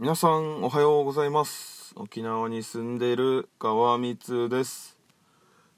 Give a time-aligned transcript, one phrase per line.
[0.00, 1.92] 皆さんおはようございます。
[1.96, 4.96] 沖縄に住んでいる川光です。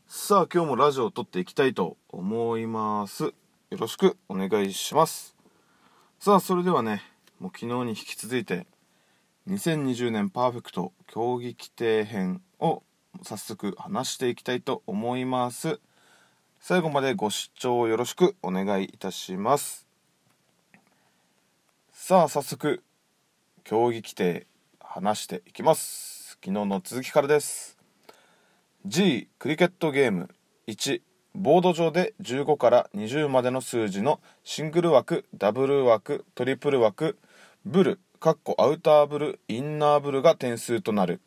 [0.06, 3.24] さあ今日もラジオを撮っていきたいと思います。
[3.24, 3.32] よ
[3.78, 5.34] ろしくお願いします。
[6.18, 7.02] さあそれではね
[7.38, 8.66] もう昨日に引き続いて
[9.48, 12.82] 2020年パーフェクト競技規定編を
[13.22, 15.80] 早速話していきたいと思います。
[16.60, 19.86] 最後までご視聴よろしくお願いいたします。
[21.90, 22.82] さあ早速
[23.70, 24.48] 競技規定
[24.80, 26.36] 話していきます。
[26.42, 27.78] 昨日の続きからです。
[28.84, 30.28] G クリケットゲーム。
[30.66, 31.02] 1
[31.36, 37.16] ボード上で15から20までの数字のシングル枠ダブル枠トリプル枠
[37.64, 41.20] ブルかっこアウターブルインナーブルが点数となる。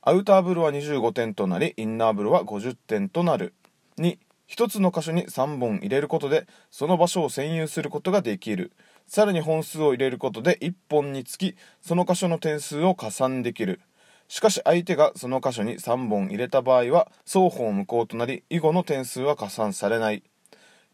[0.00, 3.52] アウターブルは25点となりインナーブルは50点となる。
[3.98, 4.16] 2
[4.48, 8.70] 1つの箇所に3本入れることでその場所を占有することができる。
[9.06, 13.80] さらに本数を入れることで1本につきその箇所の点数を加算できる。
[14.28, 20.22] しかし相手がその箇所に3本入れた場合は双方無効となり以後の点数は加算されない。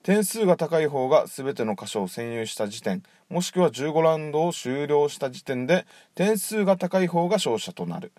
[0.03, 8.13] 点数が高い方が全ての箇所を占有した時点もしくは15ラウンドを終了した時点で点数が高い方が勝者となる。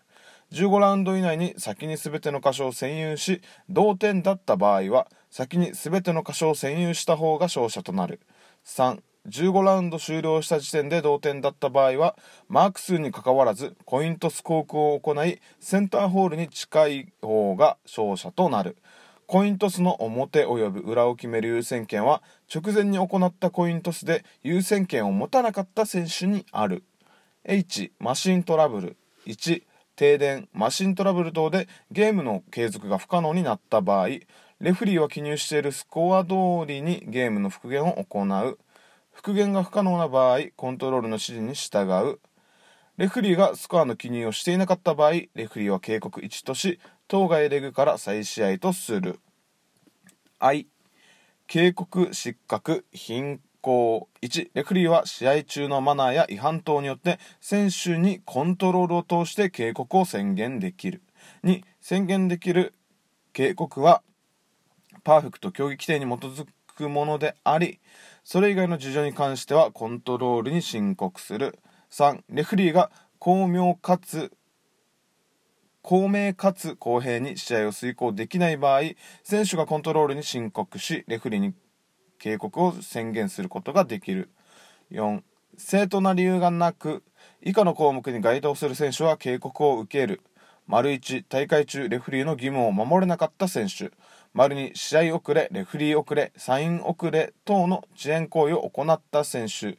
[0.52, 8.20] 15ラウンド以内に先に全ての箇所を占有し同点だった場合は先に全ての箇所を占有した方が勝者となる。
[8.66, 12.18] 3 15ラウンド終了した時点で同点だった場合は
[12.50, 18.78] マーク数にかかわらずコイントスコークを行いセンターホールに近い方が勝者となる。
[19.28, 22.22] コイントスの表及び裏を決める優先権は
[22.54, 26.84] 直前に行ったコイントスで優先権を持たなかった選手にある。
[27.46, 28.98] H マシントラブル。
[29.28, 29.64] 1
[29.96, 30.50] 停電。
[30.52, 34.08] マシントラブル等でゲームの継続が不可能になった場合
[34.62, 36.34] レフリーは記入しているスコア通
[36.68, 38.60] りにゲームの復元を行う。
[39.12, 42.20] 復元が不可能な場合コントロールの指示に従う。
[42.98, 49.20] レフリーがスコアの記入をしていなかった場合レフリーは警告1とし当該レグから再試合とする。
[50.40, 50.68] I
[51.48, 61.02] 警告失格貧行1レフリーは試合中のマナーや違反等によって選手にコントロールを通して警告を宣言できる。
[61.44, 62.74] 2宣言できる。
[63.34, 64.02] 警告は
[65.04, 66.46] パーフェクト競技規定に基づ
[66.76, 67.80] くものであり
[68.24, 71.60] それ以外の事情に関してはコントロールに申告する。
[71.92, 74.32] 3レフリーが巧妙かつ
[75.82, 78.82] 公明かつ公平に試合を遂行できない場合
[79.24, 81.54] 選手がコントロールに申告しレフリーに
[82.20, 84.30] 警告を宣言することができる。
[84.92, 85.22] 4
[85.58, 87.04] 正当な理由がなく
[87.42, 90.22] 以下の項目に該当する選手は警告を受ける。
[90.68, 93.92] 丸1大会中レフリーの義務を守れなかった選手。
[94.34, 99.78] 丸2試合遅れレフリー遅れサイン遅れ等の遅延行為を行った選手。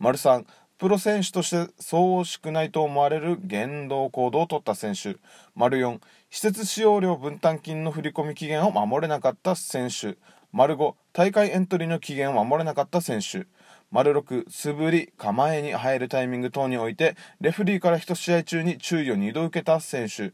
[0.00, 0.44] 丸3
[0.76, 5.18] プロ選手としてそうしくないと思われる言動行動を取った選手。
[5.54, 10.16] 丸4施設使用料分担金の振込期限を守れなかった選手。
[10.50, 13.46] 丸5大会エントリーの期限を守れなかった選手。
[13.92, 20.32] 丸6素振り構えに入るタイミング等においてレフリーから1試合中に注意を2度受けた選手。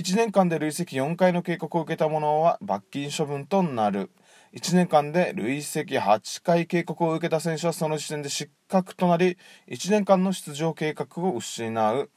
[0.00, 4.10] 1年間で累積4回の警告を受けた者は罰金処分となる。
[4.54, 9.36] 1年間で累積8回警告を受けた選手はその時点で失格となり
[9.68, 12.10] 1年間の出場計画を失う。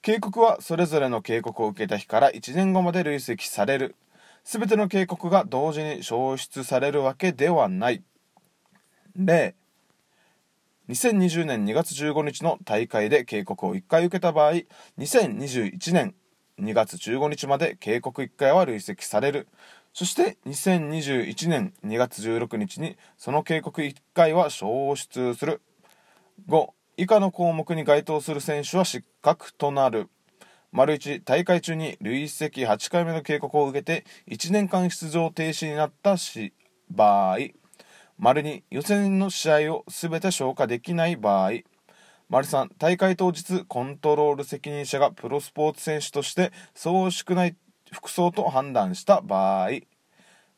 [0.00, 3.94] 警告はそれぞれの警告を受けた日から1年後まで累積される。
[4.44, 8.02] 全ての警告が同時に消失されるわけではない。
[9.14, 9.54] 例
[10.88, 14.52] 2020年2月15日の大会で警告を1回受けた場合
[14.98, 16.14] 2021年
[16.60, 19.48] 2月15日まで警告1回は累積される。
[19.92, 25.60] そして2021年2月16日にその警告1回は消失する。
[26.48, 30.08] 5以下の項目に該当する選手は失格となる。
[30.72, 36.52] 丸1大会中に累積8回目の警告を受けて1年間出場停止になったし
[36.90, 37.38] 場合。
[38.18, 41.50] 丸2予選の試合を全て消化できない場合。
[42.28, 47.56] 丸3大会当日コントロール責任者がプロスポーツ選手としてそうしくない
[47.92, 49.70] 服装と判断した場合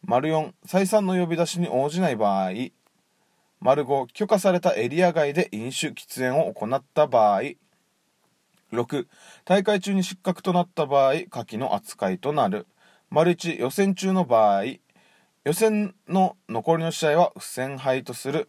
[0.03, 2.53] 丸4再三の呼び出しに応じない場合
[3.61, 7.43] 丸5許可されたエリア外で飲酒喫煙を行った場合
[8.73, 9.07] 6
[9.45, 12.67] 大会中に失格となった場合下記の扱いとなる。
[13.11, 14.65] 丸1予選中の場合
[15.45, 18.49] 予選の残りの試合は不戦敗とする。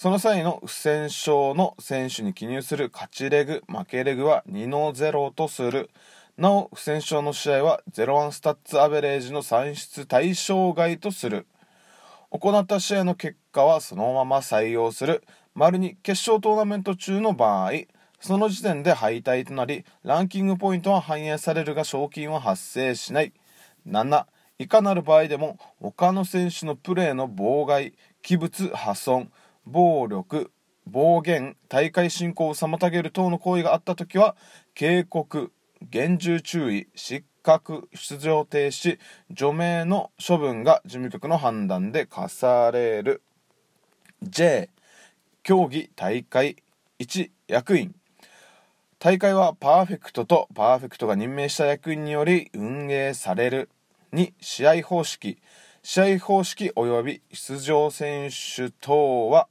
[0.00, 5.90] その際の不戦勝の選手に記入する勝ちレグ負けレグは2の0とする。
[6.36, 11.48] なお不戦勝の試合は01スタッツアベレージの算出対象外とする。
[12.30, 15.24] 行った試合の結果はそのまま採用する。
[15.56, 17.72] 丸に決勝トーナメント中の場合
[18.20, 23.32] その時点で敗退となりランキングポイントは反映されるが賞金は発生しない。
[23.84, 24.26] 7
[24.60, 29.32] いかなる場合でも他の選手のプレーの妨害器物破損。
[29.68, 30.50] 暴力
[30.86, 34.36] 暴言大会進行を妨げる等の行為があった時は
[34.74, 38.98] 警告厳重注意失格出場停止
[39.30, 43.22] 除名の処分が事務局の判断で課される。
[44.22, 44.70] J
[45.42, 46.56] 競技大会
[46.98, 47.94] 1役員。
[48.98, 53.70] 大会はパーフェクトとパーフェクトが任命した役員により運営される。
[54.12, 55.38] 2試合方式。
[55.82, 59.48] 試合方式及び出場選手等は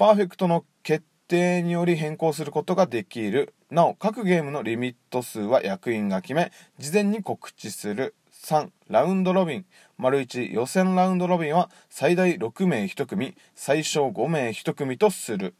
[0.00, 3.52] パーフェクトの決定により変更することができる。
[3.70, 8.14] なお各ゲームのリミット数は役員が決め事前に告知する。
[8.32, 9.66] 3ラウンドロビン。
[9.98, 15.54] 丸1予選ラウンドロビンは最大6名1組最小5名1組とする。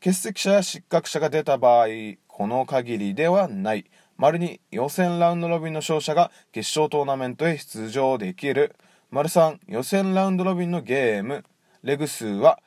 [0.00, 1.86] 欠席者や失格者が出た場合
[2.26, 3.84] この限りではない。
[4.16, 8.74] 丸2予選ラウンドロビンの勝者が決勝トーナメントへ出場できる。
[9.12, 11.44] 丸3予選ラウンドロビンのゲーム。
[11.84, 12.58] レグ数は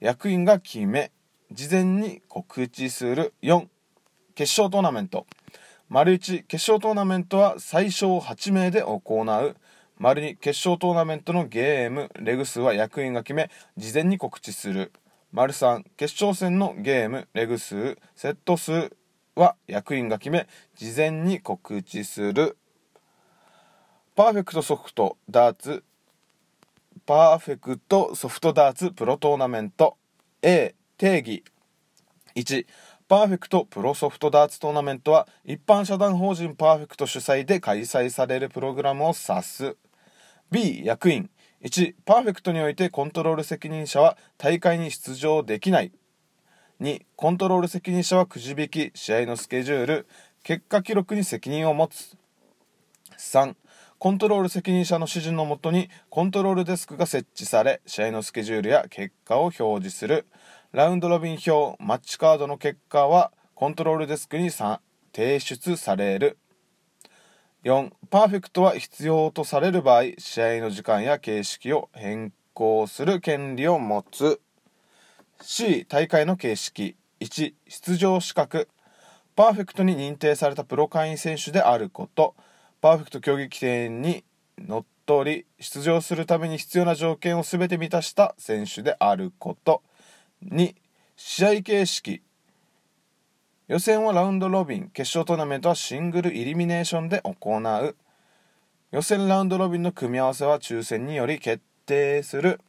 [0.00, 1.12] 役員が決め
[1.52, 3.66] 事前に告知する4
[4.34, 5.26] 決勝トーナメント。
[5.90, 9.56] 丸1決勝トーナメントは最小8名で行う。
[9.98, 14.92] 丸2決勝トーナメントのゲームレグ数は役員が決め事前に告知する。
[15.32, 18.96] 丸3決勝戦のゲームレグ数セット数
[19.34, 22.56] は役員が決め事前に告知する
[24.16, 25.84] パーフェクトソフトダーツ
[27.06, 29.96] パーフェクトソフトダーツプロトーナメント。
[30.42, 31.44] A 定義。
[32.34, 32.66] 1
[33.08, 39.76] パーフェクトプロソフトダーツトーナメントは一般社団法人パーフェクト主催で開催されるプログラムを指す。
[40.50, 41.30] B 役員。
[41.62, 45.92] 1パーフェクトにおいてコントロール責任者は大会に出場できない。
[46.80, 50.06] 2コントロール責任者はくじ引き試合のスケジュール
[50.42, 52.16] 結果記録に責任を持つ。
[53.18, 53.54] 3
[54.00, 60.26] コントロール責任者の指示のもとにコントロールデスクが設置され試合のスケジュールや結果を表示する。
[60.72, 66.38] ラウンドロビン表マッチカードの結果はコントロールデスクに提出される。
[67.64, 74.40] 4パーフェクトは必要とされる場合試合の時間や形式を変更する権利を持つ。
[75.42, 76.96] C 大会の形式。
[77.20, 78.66] 1出場資格。
[79.36, 82.34] パーフェクトに認定されたプロ会員選手であること。
[82.80, 84.24] パーフェクト競技規定に
[84.58, 89.82] のっとり出場するために必要な条件を全て満たした選手であること。
[90.44, 90.74] 2
[91.16, 92.22] 試合形式。
[93.68, 97.96] 予選はラウンドロビン決勝トーナメントはシングルイリミネーションで行う。
[98.90, 102.60] 予選ラウンドロビンの組み合わせは抽選により決定する。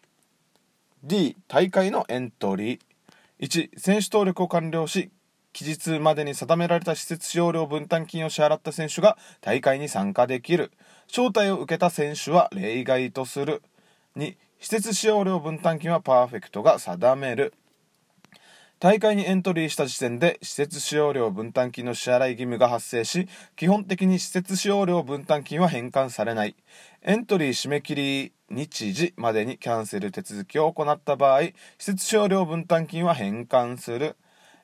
[1.03, 2.79] D 大会のエントリー。
[3.39, 5.09] 1選手登録を完了し
[5.53, 10.71] 期日までに定められた施設使用料分担金を支払った選手が大会に参加できる。
[11.07, 13.61] 招待を受けた選手は例外とする。
[14.15, 17.53] 2施設使用料分担金はパーフェクトが定める。
[18.79, 26.55] 大会にエントリーした時点で施設使用料分担金の支払い義務が発生し基本的に施設使用料分担金は返還されない。
[27.03, 34.15] エントリー締め切り日時までにキャンセル手続きを行った場合施設使用料分担金は返還する。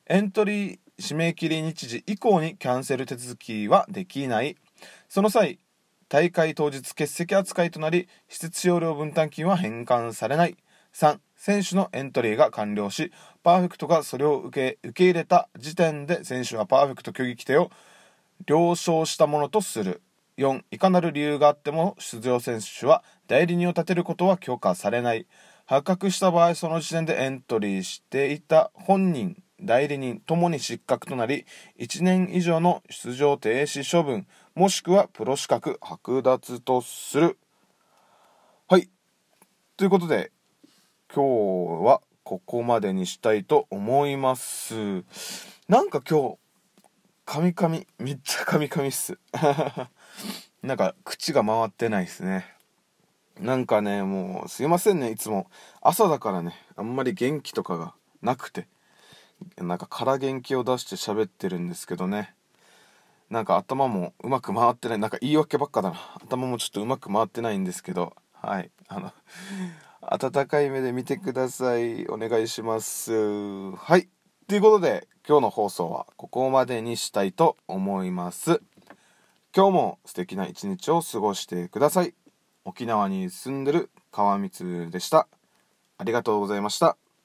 [0.10, 4.56] エントリー締め切り日時以降にキャンセル手続きはできない。
[5.10, 5.60] その際
[6.08, 10.56] 大会当日欠席扱いとなり施設使用料分担金は返還されない。
[10.94, 13.12] 3選手のエントリーが完了し
[13.44, 17.70] パーフェクトがそれを受け受け入れた時点で選手はパーフェクト競技規定を
[18.46, 20.02] 了承したものとする。
[20.38, 25.28] 4いかなる理由があっても出場選手は代理人を立てることは許可されない。
[25.66, 31.46] 発覚した場合その時点でエントリーしていた本人代理人ともに失格となり
[31.80, 37.38] 1年以上の出場停止処分もしくはプロ資格剥奪とする。
[38.68, 38.90] はい。
[39.78, 40.32] ということで
[41.14, 45.04] 今日はここまでにしたいと思います。
[45.68, 46.38] なんか今日
[47.26, 49.18] カミカミめっちゃカミカミっす。
[50.64, 52.46] なんか口が回ってないっすね。
[53.40, 55.50] なんかねもうすいませんねいつも。
[55.82, 58.68] 朝だからねあんまり元気とかがなくて。
[59.58, 62.34] なんか空元気を出して喋ってるんですけどね。
[63.30, 65.00] なんか頭もうまく回ってない。
[65.00, 65.98] なんか言い訳ばっかだな。
[66.16, 68.16] 頭もちょっとうまく回ってないんですけど。
[68.34, 68.72] はい。
[68.88, 69.12] あの
[70.02, 72.08] 温かい目で見てください。
[72.08, 73.72] お願いします。
[73.76, 74.08] はい。
[74.48, 78.62] ということで今日の放送はここまでにしたいと思います。
[79.54, 82.14] 今日も素敵な一日を過ごしてください。
[82.64, 85.28] 沖縄に住んでる川光でした。
[85.98, 86.96] ありがとうございました。